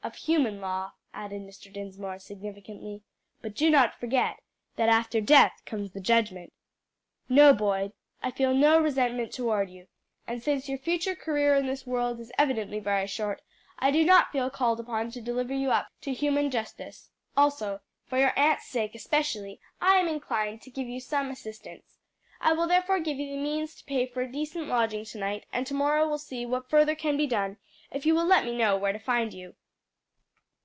"Of 0.00 0.14
human 0.14 0.60
law," 0.62 0.92
added 1.12 1.42
Mr. 1.42 1.70
Dinsmore 1.70 2.18
significantly, 2.20 3.02
"but 3.42 3.54
do 3.54 3.68
not 3.68 3.98
forget 3.98 4.38
that 4.76 4.88
after 4.88 5.20
death 5.20 5.60
comes 5.66 5.90
the 5.92 6.00
judgment. 6.00 6.52
No, 7.28 7.52
Boyd; 7.52 7.92
I 8.22 8.30
feel 8.30 8.54
no 8.54 8.80
resentment 8.80 9.32
toward 9.32 9.68
you, 9.68 9.88
and 10.26 10.40
since 10.42 10.66
your 10.66 10.78
future 10.78 11.14
career 11.16 11.54
in 11.56 11.66
this 11.66 11.86
world 11.86 12.20
is 12.20 12.32
evidently 12.38 12.78
very 12.78 13.06
short, 13.06 13.42
I 13.78 13.90
do 13.90 14.02
not 14.02 14.30
feel 14.32 14.48
called 14.48 14.80
upon 14.80 15.10
to 15.10 15.20
deliver 15.20 15.52
you 15.52 15.72
up 15.72 15.88
to 16.02 16.14
human 16.14 16.50
justice. 16.50 17.10
Also, 17.36 17.80
for 18.06 18.18
your 18.18 18.32
aunt's 18.38 18.66
sake 18.66 18.94
especially, 18.94 19.60
I 19.78 19.96
am 19.96 20.08
inclined 20.08 20.62
to 20.62 20.70
give 20.70 20.86
you 20.86 21.00
some 21.00 21.28
assistance. 21.28 21.98
I 22.40 22.54
will 22.54 22.68
therefore 22.68 23.00
give 23.00 23.18
you 23.18 23.32
the 23.34 23.42
means 23.42 23.74
to 23.74 23.84
pay 23.84 24.06
for 24.06 24.22
a 24.22 24.30
decent 24.32 24.68
lodging 24.68 25.04
to 25.06 25.18
night, 25.18 25.44
and 25.52 25.66
to 25.66 25.74
morrow 25.74 26.08
will 26.08 26.18
see 26.18 26.46
what 26.46 26.70
further 26.70 26.94
can 26.94 27.18
be 27.18 27.26
done, 27.26 27.58
if 27.90 28.06
you 28.06 28.14
will 28.14 28.24
let 28.26 28.46
me 28.46 28.56
know 28.56 28.74
where 28.78 28.92
to 28.94 28.98
find 28.98 29.34
you." 29.34 29.56